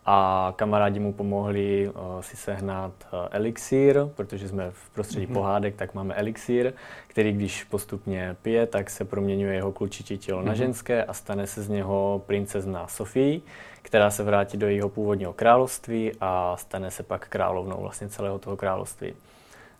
a 0.06 0.52
kamarádi 0.56 1.00
mu 1.00 1.12
pomohli 1.12 1.88
uh, 1.88 2.20
si 2.20 2.36
sehnat 2.36 2.92
uh, 3.12 3.18
elixír, 3.30 4.06
protože 4.14 4.48
jsme 4.48 4.70
v 4.70 4.90
prostředí 4.90 5.26
mm-hmm. 5.26 5.32
pohádek, 5.32 5.74
tak 5.76 5.94
máme 5.94 6.14
elixír, 6.14 6.72
který 7.06 7.32
když 7.32 7.64
postupně 7.64 8.36
pije, 8.42 8.66
tak 8.66 8.90
se 8.90 9.04
proměňuje 9.04 9.54
jeho 9.54 9.72
klučičí 9.72 10.18
tělo 10.18 10.40
mm-hmm. 10.40 10.44
na 10.44 10.52
mhm. 10.52 10.58
ženské 10.58 11.04
a 11.04 11.12
stane 11.12 11.46
se 11.46 11.62
z 11.62 11.68
něho 11.68 12.22
princezna 12.26 12.86
Sofie, 12.88 13.40
která 13.82 14.10
se 14.10 14.22
vrátí 14.22 14.56
do 14.56 14.68
jeho 14.68 14.88
původního 14.88 15.32
království 15.32 16.12
a 16.20 16.56
stane 16.56 16.90
se 16.90 17.02
pak 17.02 17.28
královnou 17.28 17.76
vlastně 17.80 18.08
celého 18.08 18.38
toho 18.38 18.56
království. 18.56 19.12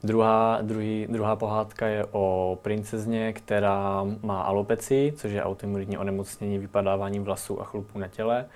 Druhá, 0.04 0.58
druhý, 0.62 1.06
druhá 1.10 1.36
pohádka 1.36 1.86
je 1.86 2.04
o 2.12 2.58
princezně, 2.62 3.32
která 3.32 4.06
má 4.22 4.42
alopeci, 4.42 5.12
což 5.16 5.32
je 5.32 5.42
autoimunitní 5.42 5.98
onemocnění 5.98 6.58
vypadáváním 6.58 7.24
vlasů 7.24 7.60
a 7.60 7.64
chlupů 7.64 7.98
na 7.98 8.08
těle. 8.08 8.46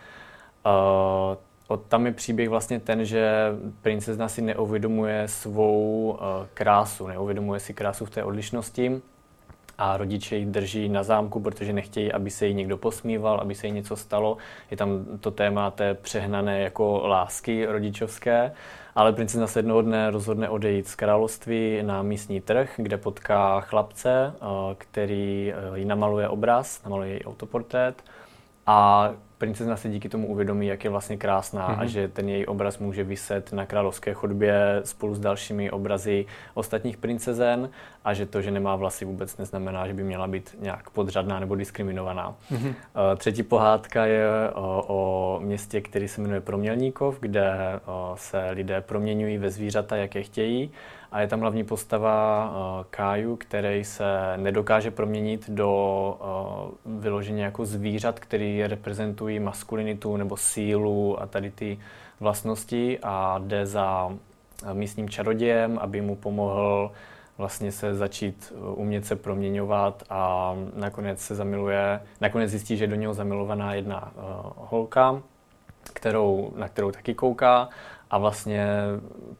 Uh, 0.66 1.36
od 1.68 1.82
tam 1.86 2.06
je 2.06 2.12
příběh 2.12 2.48
vlastně 2.48 2.80
ten, 2.80 3.04
že 3.04 3.32
princezna 3.82 4.28
si 4.28 4.42
neuvědomuje 4.42 5.28
svou 5.28 6.10
uh, 6.10 6.18
krásu, 6.54 7.06
neuvědomuje 7.06 7.60
si 7.60 7.74
krásu 7.74 8.04
v 8.04 8.10
té 8.10 8.24
odlišnosti 8.24 9.02
a 9.78 9.96
rodiče 9.96 10.36
ji 10.36 10.46
drží 10.46 10.88
na 10.88 11.02
zámku, 11.02 11.40
protože 11.40 11.72
nechtějí, 11.72 12.12
aby 12.12 12.30
se 12.30 12.46
jí 12.46 12.54
někdo 12.54 12.76
posmíval, 12.76 13.40
aby 13.40 13.54
se 13.54 13.66
jí 13.66 13.72
něco 13.72 13.96
stalo. 13.96 14.36
Je 14.70 14.76
tam 14.76 15.04
to 15.20 15.30
téma 15.30 15.70
té 15.70 15.94
přehnané 15.94 16.60
jako 16.60 17.06
lásky 17.06 17.66
rodičovské, 17.66 18.52
ale 18.94 19.12
princezna 19.12 19.46
se 19.46 19.58
jednoho 19.58 19.82
dne 19.82 20.10
rozhodne 20.10 20.48
odejít 20.48 20.88
z 20.88 20.94
království 20.94 21.82
na 21.82 22.02
místní 22.02 22.40
trh, 22.40 22.72
kde 22.76 22.96
potká 22.96 23.60
chlapce, 23.60 24.32
uh, 24.40 24.48
který 24.78 25.52
uh, 25.70 25.78
jí 25.78 25.84
namaluje 25.84 26.28
obraz, 26.28 26.84
namaluje 26.84 27.10
její 27.10 27.24
autoportrét 27.24 28.02
a 28.66 29.10
princezna 29.38 29.76
se 29.76 29.88
díky 29.88 30.08
tomu 30.08 30.26
uvědomí, 30.26 30.66
jak 30.66 30.84
je 30.84 30.90
vlastně 30.90 31.16
krásná 31.16 31.68
mm-hmm. 31.68 31.78
a 31.78 31.82
mhm. 31.82 31.88
že 31.88 32.08
ten 32.08 32.28
její 32.28 32.46
obraz 32.46 32.78
může 32.78 33.04
vyset 33.04 33.52
na 33.52 33.66
královské 33.66 34.14
chodbě 34.14 34.80
spolu 34.84 35.14
s 35.14 35.18
dalšími 35.18 35.70
obrazy 35.70 36.26
ostatních 36.54 36.96
princezen 36.96 37.70
a 38.04 38.14
že 38.14 38.26
to, 38.26 38.42
že 38.42 38.50
nemá 38.50 38.76
vlasy 38.76 39.04
vůbec 39.04 39.36
neznamená, 39.36 39.86
že 39.86 39.94
by 39.94 40.02
měla 40.02 40.26
být 40.26 40.56
nějak 40.60 40.90
podřadná 40.90 41.40
nebo 41.40 41.54
diskriminovaná. 41.54 42.34
Mm-hmm. 42.52 42.74
Třetí 43.16 43.42
pohádka 43.42 44.06
je 44.06 44.26
o, 44.54 44.84
o 44.88 45.40
městě, 45.40 45.80
který 45.80 46.08
se 46.08 46.20
jmenuje 46.20 46.40
Promělníkov, 46.40 47.20
kde 47.20 47.54
o, 47.86 48.14
se 48.16 48.50
lidé 48.50 48.80
proměňují 48.80 49.38
ve 49.38 49.50
zvířata, 49.50 49.96
jak 49.96 50.14
je 50.14 50.22
chtějí 50.22 50.70
a 51.12 51.20
je 51.20 51.28
tam 51.28 51.40
hlavní 51.40 51.64
postava 51.64 52.50
uh, 52.50 52.84
Káju, 52.90 53.36
který 53.36 53.84
se 53.84 54.04
nedokáže 54.36 54.90
proměnit 54.90 55.50
do 55.50 56.74
uh, 56.86 57.00
vyloženě 57.02 57.44
jako 57.44 57.66
zvířat, 57.66 58.20
který 58.20 58.66
reprezentují 58.66 59.40
maskulinitu 59.40 60.16
nebo 60.16 60.36
sílu 60.36 61.22
a 61.22 61.26
tady 61.26 61.50
ty 61.50 61.78
vlastnosti 62.20 62.98
a 63.02 63.38
jde 63.38 63.66
za 63.66 64.10
místním 64.72 65.08
čarodějem, 65.08 65.78
aby 65.78 66.00
mu 66.00 66.16
pomohl 66.16 66.92
vlastně 67.38 67.72
se 67.72 67.94
začít 67.94 68.52
umět 68.74 69.06
se 69.06 69.16
proměňovat 69.16 70.02
a 70.10 70.54
nakonec 70.74 71.20
se 71.20 71.34
zamiluje, 71.34 72.00
nakonec 72.20 72.50
zjistí, 72.50 72.76
že 72.76 72.84
je 72.84 72.88
do 72.88 72.96
něho 72.96 73.14
zamilovaná 73.14 73.74
jedna 73.74 74.12
uh, 74.16 74.22
holka, 74.56 75.22
kterou, 75.90 76.52
na 76.56 76.68
kterou 76.68 76.90
taky 76.90 77.14
kouká 77.14 77.68
a 78.10 78.18
vlastně 78.18 78.66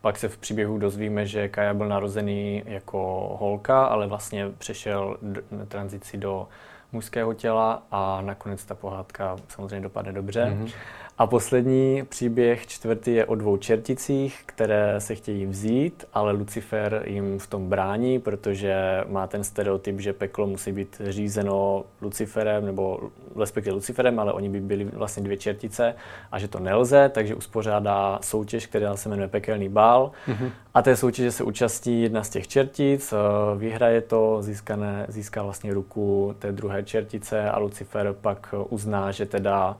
pak 0.01 0.19
se 0.19 0.29
v 0.29 0.39
příběhu 0.39 0.79
dozvíme, 0.79 1.27
že 1.27 1.49
Kaja 1.49 1.75
byl 1.75 1.89
narozený 1.89 2.63
jako 2.67 2.99
holka, 3.41 3.85
ale 3.85 4.07
vlastně 4.07 4.49
přešel 4.59 5.17
na 5.51 5.67
tranzici 5.67 6.17
do 6.17 6.49
mužského 6.93 7.35
těla 7.35 7.83
a 7.91 8.21
nakonec 8.21 8.65
ta 8.65 8.75
pohádka 8.75 9.37
samozřejmě 9.49 9.81
dopadne 9.81 10.13
dobře. 10.13 10.45
Mm-hmm. 10.45 10.73
A 11.19 11.27
poslední 11.27 12.03
příběh, 12.09 12.67
čtvrtý, 12.67 13.15
je 13.15 13.25
o 13.25 13.35
dvou 13.35 13.57
čerticích, 13.57 14.43
které 14.47 15.01
se 15.01 15.15
chtějí 15.15 15.47
vzít, 15.47 16.05
ale 16.15 16.33
Lucifer 16.33 17.03
jim 17.07 17.39
v 17.39 17.47
tom 17.47 17.69
brání, 17.69 18.19
protože 18.19 19.05
má 19.09 19.27
ten 19.27 19.45
stereotyp, 19.45 20.01
že 20.01 20.13
peklo 20.13 20.47
musí 20.47 20.73
být 20.73 21.01
řízeno 21.05 21.85
Luciferem, 22.03 22.67
nebo 22.67 23.01
respektive 23.37 23.75
Luciferem, 23.75 24.19
ale 24.19 24.33
oni 24.33 24.49
by 24.49 24.61
byli 24.61 24.85
vlastně 24.85 25.23
dvě 25.23 25.37
čertice 25.37 25.95
a 26.33 26.39
že 26.39 26.49
to 26.49 26.59
nelze, 26.59 27.11
takže 27.15 27.35
uspořádá 27.35 28.19
soutěž, 28.23 28.67
která 28.67 28.97
se 28.97 29.09
jmenuje 29.09 29.29
Pekelný 29.29 29.69
bál. 29.69 30.11
Mm-hmm. 30.29 30.51
A 30.75 30.83
té 30.83 30.97
soutěže 30.97 31.33
se 31.33 31.45
účastní 31.45 32.03
jedna 32.03 32.25
z 32.25 32.31
těch 32.31 32.49
čertic, 32.49 33.13
eh, 33.13 33.17
vyhraje 33.59 34.01
to, 34.01 34.43
získané, 34.43 35.07
získá 35.09 35.43
vlastně 35.43 35.75
ruku 35.75 36.35
té 36.39 36.53
druhé 36.53 36.83
čertice 36.83 37.51
a 37.51 37.59
Lucifer 37.59 38.15
pak 38.21 38.55
uzná, 38.69 39.11
že 39.11 39.27
teda 39.27 39.77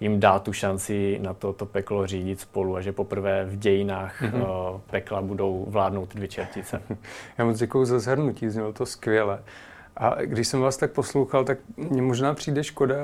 jim 0.00 0.20
dá 0.20 0.38
tu 0.38 0.52
šanci 0.52 1.18
na 1.22 1.34
to, 1.34 1.52
to 1.52 1.66
peklo 1.66 2.06
řídit 2.06 2.40
spolu 2.40 2.76
a 2.76 2.80
že 2.80 2.92
poprvé 2.92 3.44
v 3.44 3.58
dějinách 3.58 4.22
mm-hmm. 4.22 4.72
uh, 4.74 4.80
pekla 4.90 5.22
budou 5.22 5.66
vládnout 5.68 6.14
dvě 6.14 6.28
čertice. 6.28 6.82
Já 7.38 7.44
moc 7.44 7.58
děkuji 7.58 7.84
za 7.84 7.98
zhrnutí, 7.98 8.48
znělo 8.48 8.72
to 8.72 8.86
skvěle. 8.86 9.38
A 10.00 10.14
když 10.24 10.48
jsem 10.48 10.60
vás 10.60 10.76
tak 10.76 10.92
poslouchal, 10.92 11.44
tak 11.44 11.58
mně 11.76 12.02
možná 12.02 12.34
přijde 12.34 12.64
škoda, 12.64 12.96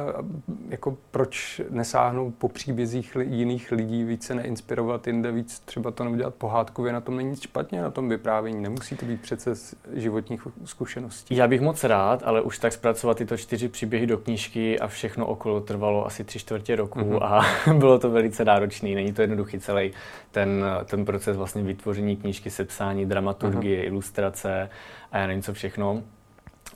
jako 0.68 0.96
proč 1.10 1.60
nesáhnout 1.70 2.34
po 2.34 2.48
příbězích 2.48 3.16
jiných 3.20 3.72
lidí, 3.72 4.04
více 4.04 4.34
neinspirovat 4.34 5.06
jinde, 5.06 5.32
víc 5.32 5.58
třeba 5.58 5.90
to 5.90 6.04
neudělat 6.04 6.34
pohádkově, 6.34 6.92
na 6.92 7.00
tom 7.00 7.16
není 7.16 7.30
nic 7.30 7.42
špatně, 7.42 7.82
na 7.82 7.90
tom 7.90 8.08
vyprávění, 8.08 8.62
nemusí 8.62 8.96
to 8.96 9.06
být 9.06 9.20
přece 9.20 9.54
z 9.54 9.74
životních 9.92 10.46
zkušeností. 10.64 11.36
Já 11.36 11.48
bych 11.48 11.60
moc 11.60 11.84
rád, 11.84 12.22
ale 12.24 12.42
už 12.42 12.58
tak 12.58 12.72
zpracovat 12.72 13.16
tyto 13.16 13.36
čtyři 13.36 13.68
příběhy 13.68 14.06
do 14.06 14.18
knížky 14.18 14.80
a 14.80 14.86
všechno 14.86 15.26
okolo 15.26 15.60
trvalo 15.60 16.06
asi 16.06 16.24
tři 16.24 16.38
čtvrtě 16.38 16.76
roku 16.76 16.98
mm-hmm. 16.98 17.22
a 17.22 17.44
bylo 17.74 17.98
to 17.98 18.10
velice 18.10 18.44
náročné, 18.44 18.88
není 18.88 19.12
to 19.12 19.22
jednoduchý 19.22 19.60
celý 19.60 19.92
ten, 20.30 20.64
ten 20.84 21.04
proces 21.04 21.36
vlastně 21.36 21.62
vytvoření 21.62 22.16
knížky, 22.16 22.50
sepsání, 22.50 23.06
dramaturgie, 23.06 23.82
mm-hmm. 23.82 23.86
ilustrace 23.86 24.70
a 25.12 25.18
já 25.18 25.26
nevím 25.26 25.42
co 25.42 25.52
všechno 25.52 26.02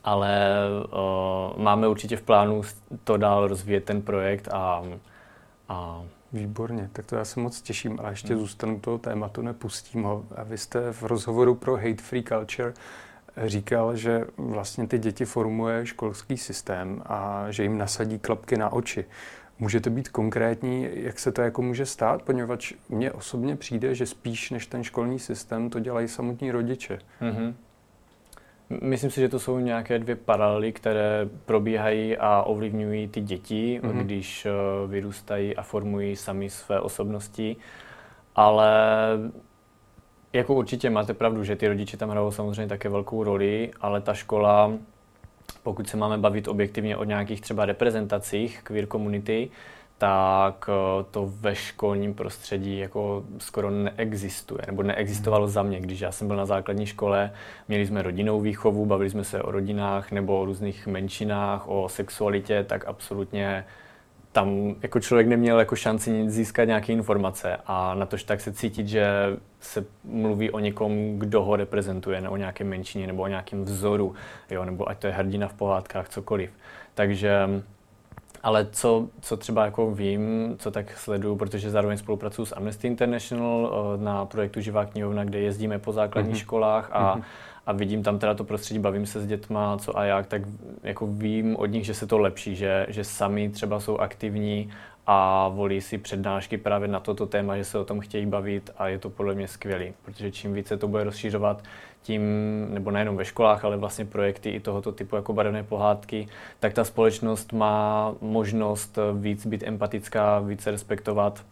ale 0.04 0.50
uh, 0.92 1.62
máme 1.62 1.88
určitě 1.88 2.16
v 2.16 2.22
plánu 2.22 2.62
to 3.04 3.16
dál 3.16 3.48
rozvíjet 3.48 3.84
ten 3.84 4.02
projekt 4.02 4.48
a, 4.52 4.82
a 5.68 6.02
Výborně, 6.32 6.90
tak 6.92 7.06
to 7.06 7.16
já 7.16 7.24
se 7.24 7.40
moc 7.40 7.62
těším, 7.62 7.98
ale 8.00 8.12
ještě 8.12 8.34
hmm. 8.34 8.40
zůstanu 8.40 8.80
toho 8.80 8.98
tématu, 8.98 9.42
nepustím 9.42 10.02
ho. 10.02 10.24
A 10.36 10.42
vy 10.42 10.58
jste 10.58 10.92
v 10.92 11.02
rozhovoru 11.02 11.54
pro 11.54 11.76
Hate 11.76 12.02
Free 12.02 12.22
Culture 12.22 12.74
říkal, 13.46 13.96
že 13.96 14.24
vlastně 14.36 14.86
ty 14.86 14.98
děti 14.98 15.24
formuje 15.24 15.86
školský 15.86 16.36
systém 16.36 17.02
a 17.06 17.46
že 17.50 17.62
jim 17.62 17.78
nasadí 17.78 18.18
klapky 18.18 18.56
na 18.56 18.72
oči. 18.72 19.04
Můžete 19.58 19.90
být 19.90 20.08
konkrétní, 20.08 20.88
jak 20.92 21.18
se 21.18 21.32
to 21.32 21.42
jako 21.42 21.62
může 21.62 21.86
stát, 21.86 22.22
poněvadž 22.22 22.72
mně 22.88 23.12
osobně 23.12 23.56
přijde, 23.56 23.94
že 23.94 24.06
spíš 24.06 24.50
než 24.50 24.66
ten 24.66 24.84
školní 24.84 25.18
systém 25.18 25.70
to 25.70 25.80
dělají 25.80 26.08
samotní 26.08 26.50
rodiče. 26.50 26.98
Mm-hmm. 27.20 27.54
Myslím 28.82 29.10
si, 29.10 29.20
že 29.20 29.28
to 29.28 29.38
jsou 29.38 29.58
nějaké 29.58 29.98
dvě 29.98 30.16
paralely, 30.16 30.72
které 30.72 31.28
probíhají 31.44 32.16
a 32.16 32.42
ovlivňují 32.42 33.08
ty 33.08 33.20
děti, 33.20 33.80
mm-hmm. 33.82 33.98
když 33.98 34.46
eh, 34.46 34.50
vyrůstají 34.86 35.56
a 35.56 35.62
formují 35.62 36.16
sami 36.16 36.50
své 36.50 36.80
osobnosti. 36.80 37.56
Ale 38.34 38.70
jako 40.32 40.54
určitě 40.54 40.90
máte 40.90 41.14
pravdu, 41.14 41.44
že 41.44 41.56
ty 41.56 41.68
rodiče 41.68 41.96
tam 41.96 42.10
hrajou 42.10 42.30
samozřejmě 42.30 42.66
také 42.66 42.88
velkou 42.88 43.24
roli, 43.24 43.70
ale 43.80 44.00
ta 44.00 44.14
škola, 44.14 44.72
pokud 45.62 45.88
se 45.88 45.96
máme 45.96 46.18
bavit 46.18 46.48
objektivně 46.48 46.96
o 46.96 47.04
nějakých 47.04 47.40
třeba 47.40 47.66
reprezentacích 47.66 48.60
queer 48.62 48.86
komunity, 48.86 49.50
tak 49.98 50.70
eh, 50.72 51.04
to 51.10 51.32
ve 51.40 51.54
školním 51.54 52.14
prostředí 52.14 52.78
jako 52.78 53.24
skoro 53.38 53.70
neexistuje, 53.70 54.60
nebo 54.66 54.82
neexistovalo 54.82 55.48
za 55.48 55.62
mě. 55.62 55.80
Když 55.80 56.00
já 56.00 56.12
jsem 56.12 56.26
byl 56.26 56.36
na 56.36 56.46
základní 56.46 56.86
škole, 56.86 57.32
měli 57.68 57.86
jsme 57.86 58.02
rodinnou 58.02 58.40
výchovu, 58.40 58.86
bavili 58.86 59.10
jsme 59.10 59.24
se 59.24 59.42
o 59.42 59.50
rodinách 59.50 60.12
nebo 60.12 60.40
o 60.40 60.44
různých 60.44 60.86
menšinách, 60.86 61.68
o 61.68 61.88
sexualitě, 61.88 62.64
tak 62.64 62.84
absolutně 62.86 63.64
tam 64.32 64.74
jako 64.82 65.00
člověk 65.00 65.26
neměl 65.26 65.58
jako 65.58 65.76
šanci 65.76 66.30
získat 66.30 66.64
nějaké 66.64 66.92
informace 66.92 67.56
a 67.66 67.94
na 67.94 68.06
tož 68.06 68.24
tak 68.24 68.40
se 68.40 68.52
cítit, 68.52 68.88
že 68.88 69.06
se 69.60 69.84
mluví 70.04 70.50
o 70.50 70.58
někom, 70.58 71.18
kdo 71.18 71.42
ho 71.42 71.56
reprezentuje, 71.56 72.20
nebo 72.20 72.34
o 72.34 72.36
nějaké 72.36 72.64
menšině, 72.64 73.06
nebo 73.06 73.22
o 73.22 73.26
nějakém 73.26 73.64
vzoru, 73.64 74.14
jo, 74.50 74.64
nebo 74.64 74.88
ať 74.88 74.98
to 74.98 75.06
je 75.06 75.12
hrdina 75.12 75.48
v 75.48 75.54
pohádkách, 75.54 76.08
cokoliv. 76.08 76.50
Takže 76.94 77.48
ale 78.42 78.66
co, 78.72 79.08
co 79.20 79.36
třeba 79.36 79.64
jako 79.64 79.90
vím, 79.90 80.54
co 80.58 80.70
tak 80.70 80.98
sleduju, 80.98 81.36
protože 81.36 81.70
zároveň 81.70 81.98
spolupracuji 81.98 82.46
s 82.46 82.56
Amnesty 82.56 82.86
International 82.86 83.72
eh, 83.72 84.04
na 84.04 84.24
projektu 84.24 84.60
Živá 84.60 84.84
knihovna, 84.84 85.24
kde 85.24 85.38
jezdíme 85.40 85.78
po 85.78 85.92
základních 85.92 86.36
mm-hmm. 86.36 86.40
školách 86.40 86.90
a, 86.92 87.16
mm-hmm. 87.16 87.22
a 87.66 87.72
vidím 87.72 88.02
tam 88.02 88.18
teda 88.18 88.34
to 88.34 88.44
prostředí, 88.44 88.80
bavím 88.80 89.06
se 89.06 89.20
s 89.20 89.26
dětma, 89.26 89.78
co 89.78 89.98
a 89.98 90.04
jak, 90.04 90.26
tak 90.26 90.42
jako 90.82 91.06
vím 91.06 91.56
od 91.56 91.66
nich, 91.66 91.86
že 91.86 91.94
se 91.94 92.06
to 92.06 92.18
lepší, 92.18 92.56
že, 92.56 92.86
že 92.88 93.04
sami 93.04 93.48
třeba 93.48 93.80
jsou 93.80 93.98
aktivní 93.98 94.70
a 95.10 95.48
volí 95.48 95.80
si 95.80 95.98
přednášky 95.98 96.58
právě 96.58 96.88
na 96.88 97.00
toto 97.00 97.26
téma, 97.26 97.56
že 97.56 97.64
se 97.64 97.78
o 97.78 97.84
tom 97.84 98.00
chtějí 98.00 98.26
bavit 98.26 98.70
a 98.78 98.88
je 98.88 98.98
to 98.98 99.10
podle 99.10 99.34
mě 99.34 99.48
skvělý, 99.48 99.92
protože 100.04 100.30
čím 100.30 100.54
více 100.54 100.76
to 100.76 100.88
bude 100.88 101.04
rozšířovat, 101.04 101.62
tím, 102.02 102.22
nebo 102.70 102.90
nejenom 102.90 103.16
ve 103.16 103.24
školách, 103.24 103.64
ale 103.64 103.76
vlastně 103.76 104.04
projekty 104.04 104.50
i 104.50 104.60
tohoto 104.60 104.92
typu 104.92 105.16
jako 105.16 105.32
barevné 105.32 105.62
pohádky, 105.62 106.28
tak 106.60 106.72
ta 106.72 106.84
společnost 106.84 107.52
má 107.52 108.14
možnost 108.20 108.98
víc 109.20 109.46
být 109.46 109.62
empatická, 109.62 110.38
více 110.38 110.70
respektovat 110.70 111.44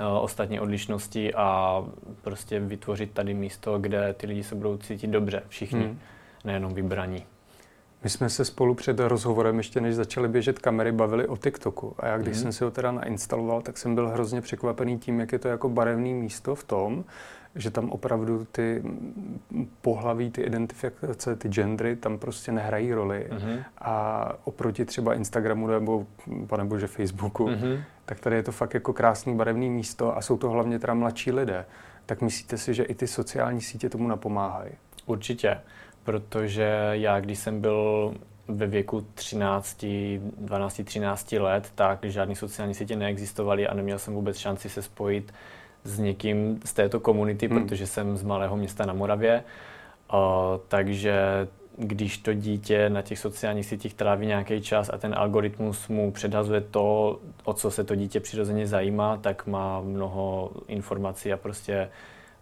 uh, 0.00 0.06
ostatní 0.06 0.60
odlišnosti 0.60 1.34
a 1.34 1.84
prostě 2.22 2.60
vytvořit 2.60 3.12
tady 3.12 3.34
místo, 3.34 3.78
kde 3.78 4.14
ty 4.14 4.26
lidi 4.26 4.42
se 4.42 4.54
budou 4.54 4.76
cítit 4.76 5.06
dobře, 5.06 5.42
všichni, 5.48 5.84
hmm. 5.84 5.98
nejenom 6.44 6.74
vybraní. 6.74 7.26
My 8.04 8.10
jsme 8.10 8.30
se 8.30 8.44
spolu 8.44 8.74
před 8.74 9.00
rozhovorem, 9.00 9.58
ještě 9.58 9.80
než 9.80 9.94
začaly 9.94 10.28
běžet 10.28 10.58
kamery, 10.58 10.92
bavili 10.92 11.26
o 11.26 11.36
TikToku. 11.36 11.94
A 11.98 12.06
já 12.06 12.18
když 12.18 12.36
mm. 12.36 12.42
jsem 12.42 12.52
si 12.52 12.64
ho 12.64 12.70
teda 12.70 12.92
nainstaloval, 12.92 13.62
tak 13.62 13.78
jsem 13.78 13.94
byl 13.94 14.08
hrozně 14.08 14.40
překvapený 14.40 14.98
tím, 14.98 15.20
jak 15.20 15.32
je 15.32 15.38
to 15.38 15.48
jako 15.48 15.68
barevné 15.68 16.08
místo 16.08 16.54
v 16.54 16.64
tom, 16.64 17.04
že 17.54 17.70
tam 17.70 17.90
opravdu 17.90 18.46
ty 18.52 18.82
pohlaví, 19.80 20.30
ty 20.30 20.40
identifikace, 20.40 21.36
ty 21.36 21.48
gendry 21.48 21.96
tam 21.96 22.18
prostě 22.18 22.52
nehrají 22.52 22.94
roli. 22.94 23.26
Mm-hmm. 23.30 23.64
A 23.78 24.32
oproti 24.44 24.84
třeba 24.84 25.14
Instagramu 25.14 25.66
nebo, 25.66 26.06
pane 26.46 26.64
bože, 26.64 26.86
Facebooku, 26.86 27.46
mm-hmm. 27.46 27.82
tak 28.04 28.20
tady 28.20 28.36
je 28.36 28.42
to 28.42 28.52
fakt 28.52 28.74
jako 28.74 28.92
krásný 28.92 29.36
barevný 29.36 29.70
místo 29.70 30.16
a 30.16 30.20
jsou 30.20 30.36
to 30.36 30.50
hlavně 30.50 30.78
teda 30.78 30.94
mladší 30.94 31.32
lidé. 31.32 31.66
Tak 32.06 32.22
myslíte 32.22 32.58
si, 32.58 32.74
že 32.74 32.82
i 32.82 32.94
ty 32.94 33.06
sociální 33.06 33.60
sítě 33.60 33.88
tomu 33.88 34.08
napomáhají? 34.08 34.72
Určitě, 35.06 35.60
protože 36.08 36.90
já, 36.92 37.20
když 37.20 37.38
jsem 37.38 37.60
byl 37.60 38.14
ve 38.48 38.66
věku 38.66 39.06
13, 39.14 39.84
12, 40.38 40.80
13 40.84 41.32
let, 41.32 41.72
tak 41.74 42.04
žádné 42.04 42.34
sociální 42.34 42.74
sítě 42.74 42.96
neexistovaly 42.96 43.68
a 43.68 43.74
neměl 43.74 43.98
jsem 43.98 44.14
vůbec 44.14 44.38
šanci 44.38 44.68
se 44.68 44.82
spojit 44.82 45.34
s 45.84 45.98
někým 45.98 46.60
z 46.64 46.72
této 46.72 47.00
komunity, 47.00 47.48
hmm. 47.48 47.58
protože 47.58 47.86
jsem 47.86 48.16
z 48.16 48.22
malého 48.22 48.56
města 48.56 48.86
na 48.86 48.92
Moravě. 48.92 49.44
Uh, 50.12 50.18
takže 50.68 51.48
když 51.76 52.18
to 52.18 52.34
dítě 52.34 52.90
na 52.90 53.02
těch 53.02 53.18
sociálních 53.18 53.66
sítích 53.66 53.94
tráví 53.94 54.26
nějaký 54.26 54.60
čas 54.62 54.90
a 54.92 54.98
ten 54.98 55.14
algoritmus 55.14 55.88
mu 55.88 56.12
předhazuje 56.12 56.60
to, 56.60 57.18
o 57.44 57.52
co 57.52 57.70
se 57.70 57.84
to 57.84 57.94
dítě 57.94 58.20
přirozeně 58.20 58.66
zajímá, 58.66 59.16
tak 59.16 59.46
má 59.46 59.80
mnoho 59.80 60.50
informací 60.68 61.32
a 61.32 61.36
prostě 61.36 61.88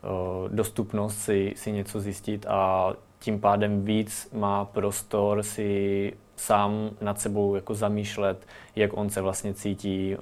uh, 0.03 0.49
dostupnost 0.49 1.19
si, 1.19 1.53
si 1.57 1.73
něco 1.73 2.01
zjistit 2.01 2.47
a 2.49 2.93
tím 3.19 3.41
pádem 3.41 3.85
víc 3.85 4.29
má 4.33 4.65
prostor 4.65 5.43
si 5.43 6.13
sám 6.37 6.91
nad 7.01 7.21
sebou 7.21 7.55
jako 7.55 7.75
zamýšlet, 7.75 8.47
jak 8.77 8.97
on 8.97 9.11
se 9.11 9.21
vlastně 9.21 9.55
cítí, 9.55 10.17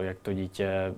jak 0.00 0.18
to 0.18 0.32
dítě 0.32 0.94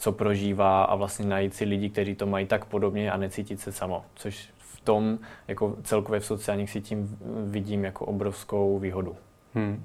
co 0.00 0.12
prožívá 0.12 0.84
a 0.84 0.94
vlastně 0.94 1.26
najít 1.26 1.54
si 1.54 1.64
lidi, 1.64 1.90
kteří 1.90 2.14
to 2.14 2.26
mají 2.26 2.46
tak 2.46 2.64
podobně 2.64 3.10
a 3.10 3.16
necítit 3.16 3.60
se 3.60 3.72
samo, 3.72 4.04
což 4.14 4.50
v 4.58 4.80
tom 4.80 5.18
jako 5.48 5.76
celkově 5.82 6.20
v 6.20 6.26
sociálních 6.26 6.70
sítích 6.70 6.98
vidím 7.44 7.84
jako 7.84 8.06
obrovskou 8.06 8.78
výhodu. 8.78 9.16
Hmm. 9.54 9.84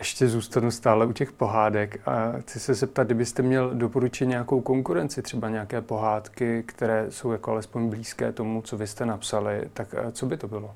Ještě 0.00 0.28
zůstanu 0.28 0.70
stále 0.70 1.06
u 1.06 1.12
těch 1.12 1.32
pohádek 1.32 2.08
a 2.08 2.32
chci 2.40 2.60
se 2.60 2.74
zeptat, 2.74 3.04
kdybyste 3.04 3.42
měl 3.42 3.70
doporučit 3.74 4.26
nějakou 4.26 4.60
konkurenci, 4.60 5.22
třeba 5.22 5.48
nějaké 5.48 5.80
pohádky, 5.80 6.62
které 6.66 7.06
jsou 7.08 7.32
jako 7.32 7.50
alespoň 7.50 7.88
blízké 7.88 8.32
tomu, 8.32 8.62
co 8.62 8.76
vy 8.76 8.86
jste 8.86 9.06
napsali, 9.06 9.68
tak 9.74 9.94
eh, 9.98 10.12
co 10.12 10.26
by 10.26 10.36
to 10.36 10.48
bylo? 10.48 10.74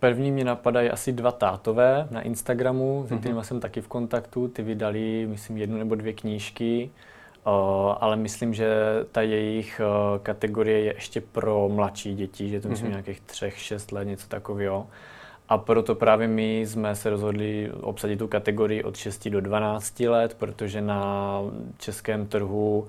První 0.00 0.30
mě 0.30 0.44
napadají 0.44 0.90
asi 0.90 1.12
dva 1.12 1.32
tátové 1.32 2.08
na 2.10 2.20
Instagramu, 2.20 3.04
s 3.06 3.10
mm-hmm. 3.10 3.18
kterými 3.18 3.44
jsem 3.44 3.60
taky 3.60 3.80
v 3.80 3.88
kontaktu. 3.88 4.48
Ty 4.48 4.62
vydali, 4.62 5.26
myslím, 5.30 5.56
jednu 5.56 5.78
nebo 5.78 5.94
dvě 5.94 6.12
knížky, 6.12 6.90
uh, 7.46 7.52
ale 8.00 8.16
myslím, 8.16 8.54
že 8.54 8.74
ta 9.12 9.22
jejich 9.22 9.80
uh, 9.80 10.18
kategorie 10.22 10.80
je 10.80 10.94
ještě 10.94 11.20
pro 11.20 11.68
mladší 11.68 12.14
děti, 12.14 12.48
že 12.48 12.60
to 12.60 12.68
myslím 12.68 12.88
mm-hmm. 12.88 12.90
nějakých 12.90 13.20
třech, 13.20 13.58
šest 13.58 13.92
let, 13.92 14.04
něco 14.04 14.28
takového. 14.28 14.86
A 15.48 15.58
proto 15.58 15.94
právě 15.94 16.28
my 16.28 16.60
jsme 16.60 16.96
se 16.96 17.10
rozhodli 17.10 17.72
obsadit 17.80 18.18
tu 18.18 18.28
kategorii 18.28 18.82
od 18.82 18.96
6 18.96 19.28
do 19.28 19.40
12 19.40 20.00
let, 20.00 20.34
protože 20.38 20.80
na 20.80 21.40
českém 21.78 22.26
trhu 22.26 22.86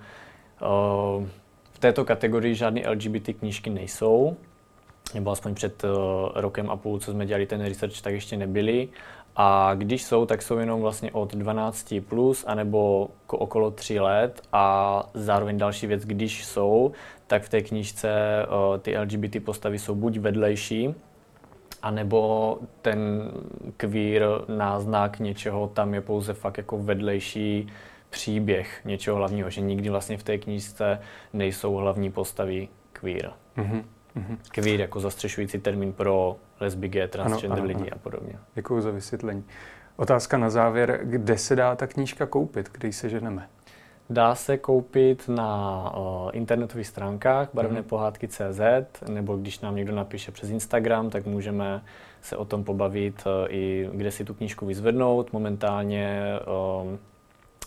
uh, 0.61 1.25
v 1.73 1.79
této 1.79 2.05
kategorii 2.05 2.55
žádné 2.55 2.89
LGBT 2.89 3.29
knížky 3.39 3.69
nejsou 3.69 4.37
nebo 5.13 5.31
aspoň 5.31 5.55
před 5.55 5.83
uh, 5.83 5.89
rokem 6.35 6.69
a 6.69 6.75
půl, 6.75 6.99
co 6.99 7.11
jsme 7.11 7.25
dělali 7.25 7.45
ten 7.45 7.61
research, 7.65 8.01
tak 8.01 8.13
ještě 8.13 8.37
nebyly. 8.37 8.89
A 9.35 9.73
když 9.75 10.03
jsou, 10.03 10.25
tak 10.25 10.41
jsou 10.41 10.57
jenom 10.57 10.81
vlastně 10.81 11.11
od 11.11 11.35
12 11.35 11.93
plus, 12.09 12.45
anebo 12.47 13.09
okolo 13.27 13.71
3 13.71 13.99
let. 13.99 14.41
A 14.53 15.03
zároveň 15.13 15.57
další 15.57 15.87
věc, 15.87 16.05
když 16.05 16.45
jsou, 16.45 16.91
tak 17.27 17.43
v 17.43 17.49
té 17.49 17.61
knížce 17.61 18.09
uh, 18.47 18.77
ty 18.77 18.97
LGBT 18.97 19.43
postavy 19.45 19.79
jsou 19.79 19.95
buď 19.95 20.17
vedlejší, 20.17 20.95
anebo 21.85 22.57
ten 22.81 23.31
queer 23.77 24.23
náznak 24.47 25.19
něčeho 25.19 25.67
tam 25.67 25.93
je 25.93 26.01
pouze 26.01 26.33
fakt 26.33 26.57
jako 26.57 26.77
vedlejší 26.77 27.67
příběh 28.09 28.81
něčeho 28.85 29.17
hlavního, 29.17 29.49
že 29.49 29.61
nikdy 29.61 29.89
vlastně 29.89 30.17
v 30.17 30.23
té 30.23 30.37
knížce 30.37 30.99
nejsou 31.33 31.75
hlavní 31.75 32.11
postavy 32.11 32.67
queer. 32.93 33.31
Mm-hmm. 33.57 33.83
Mm-hmm. 34.15 34.37
Queer 34.51 34.79
jako 34.79 34.99
zastřešující 34.99 35.59
termín 35.59 35.93
pro 35.93 36.35
lesby, 36.59 36.89
gay, 36.89 37.07
transgender 37.07 37.59
ano, 37.59 37.61
ano, 37.61 37.67
lidi 37.67 37.91
ano. 37.91 37.95
a 37.95 37.97
podobně. 37.99 38.33
Děkuji 38.55 38.81
za 38.81 38.91
vysvětlení. 38.91 39.43
Otázka 39.95 40.37
na 40.37 40.49
závěr, 40.49 40.99
kde 41.03 41.37
se 41.37 41.55
dá 41.55 41.75
ta 41.75 41.87
knížka 41.87 42.25
koupit, 42.25 42.69
kde 42.71 42.93
se 42.93 43.09
ženeme? 43.09 43.49
Dá 44.09 44.35
se 44.35 44.57
koupit 44.57 45.27
na 45.27 45.91
uh, 45.97 46.29
internetových 46.33 46.87
stránkách 46.87 47.49
barevné 47.53 47.81
mm. 47.81 47.87
pohádky 47.87 48.27
CZ, 48.27 48.61
nebo 49.09 49.37
když 49.37 49.59
nám 49.59 49.75
někdo 49.75 49.95
napíše 49.95 50.31
přes 50.31 50.49
Instagram, 50.49 51.09
tak 51.09 51.25
můžeme 51.25 51.81
se 52.21 52.37
o 52.37 52.45
tom 52.45 52.63
pobavit 52.63 53.23
uh, 53.25 53.31
i 53.49 53.89
kde 53.93 54.11
si 54.11 54.25
tu 54.25 54.33
knížku 54.33 54.65
vyzvednout. 54.65 55.33
Momentálně 55.33 56.21
uh, 56.83 56.95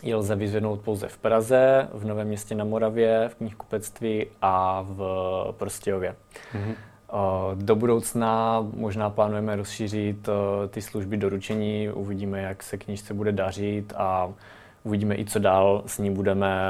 ji 0.03 0.15
lze 0.15 0.37
vyzvednout 0.37 0.81
pouze 0.81 1.09
v 1.09 1.19
Praze, 1.19 1.89
v 1.93 2.05
Novém 2.05 2.29
městě 2.29 2.55
na 2.55 2.65
Moravě, 2.65 3.29
v 3.29 3.35
knihkupectví 3.35 4.27
a 4.43 4.85
v 4.89 5.03
Prostějově. 5.59 6.15
Mm-hmm. 6.55 6.75
Do 7.55 7.77
budoucna 7.77 8.61
možná 8.77 9.11
plánujeme 9.11 9.57
rozšířit 9.57 10.29
ty 10.71 10.83
služby 10.83 11.17
doručení, 11.17 11.89
uvidíme, 11.89 12.43
jak 12.43 12.63
se 12.63 12.77
knížce 12.79 13.15
bude 13.15 13.33
dařit 13.33 13.93
a 13.97 14.33
uvidíme 14.89 15.15
i, 15.15 15.25
co 15.25 15.39
dál 15.39 15.83
s 15.87 15.99
ní 15.99 16.11
budeme, 16.11 16.61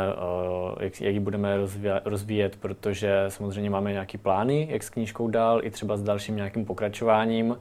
eh, 0.78 0.84
jak, 0.84 1.00
jak 1.00 1.14
ji 1.14 1.20
budeme 1.20 1.56
rozvíjet, 1.56 2.02
rozvíjet, 2.04 2.56
protože 2.56 3.24
samozřejmě 3.28 3.70
máme 3.70 3.92
nějaké 3.92 4.18
plány, 4.18 4.68
jak 4.70 4.82
s 4.82 4.90
knížkou 4.90 5.28
dál, 5.28 5.60
i 5.64 5.70
třeba 5.70 5.96
s 5.96 6.02
dalším 6.02 6.36
nějakým 6.36 6.64
pokračováním 6.64 7.56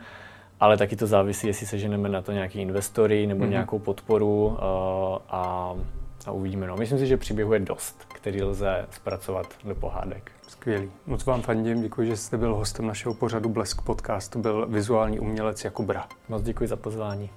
ale 0.59 0.77
taky 0.77 0.95
to 0.95 1.07
závisí, 1.07 1.47
jestli 1.47 1.65
seženeme 1.65 2.09
na 2.09 2.21
to 2.21 2.31
nějaký 2.31 2.61
investory 2.61 3.27
nebo 3.27 3.45
mm-hmm. 3.45 3.49
nějakou 3.49 3.79
podporu 3.79 4.45
uh, 4.45 4.55
a, 5.29 5.73
a 6.25 6.31
uvidíme. 6.31 6.67
No. 6.67 6.77
Myslím 6.77 6.99
si, 6.99 7.07
že 7.07 7.17
příběhu 7.17 7.53
je 7.53 7.59
dost, 7.59 8.05
který 8.13 8.43
lze 8.43 8.85
zpracovat 8.91 9.47
do 9.63 9.75
pohádek. 9.75 10.31
Skvělý. 10.47 10.91
Moc 11.05 11.25
vám 11.25 11.41
fandím, 11.41 11.81
děkuji, 11.81 12.07
že 12.07 12.17
jste 12.17 12.37
byl 12.37 12.55
hostem 12.55 12.87
našeho 12.87 13.13
pořadu 13.13 13.49
Blesk 13.49 13.81
Podcast. 13.81 14.31
To 14.31 14.39
byl 14.39 14.67
vizuální 14.67 15.19
umělec 15.19 15.63
Jakub 15.63 15.85
Bra. 15.85 16.07
Moc 16.29 16.43
děkuji 16.43 16.67
za 16.69 16.75
pozvání. 16.75 17.29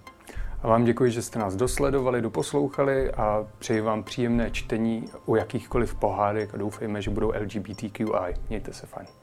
A 0.63 0.69
vám 0.69 0.85
děkuji, 0.85 1.11
že 1.11 1.23
jste 1.23 1.39
nás 1.39 1.57
dosledovali, 1.57 2.23
doposlouchali 2.23 3.11
a 3.11 3.47
přeji 3.59 3.81
vám 3.81 4.03
příjemné 4.03 4.51
čtení 4.51 5.05
u 5.27 5.37
jakýchkoliv 5.37 5.95
pohádek 5.95 6.55
a 6.55 6.57
doufejme, 6.57 7.03
že 7.03 7.11
budou 7.11 7.33
LGBTQI. 7.41 8.35
Mějte 8.49 8.73
se 8.73 8.87
fajn. 8.87 9.20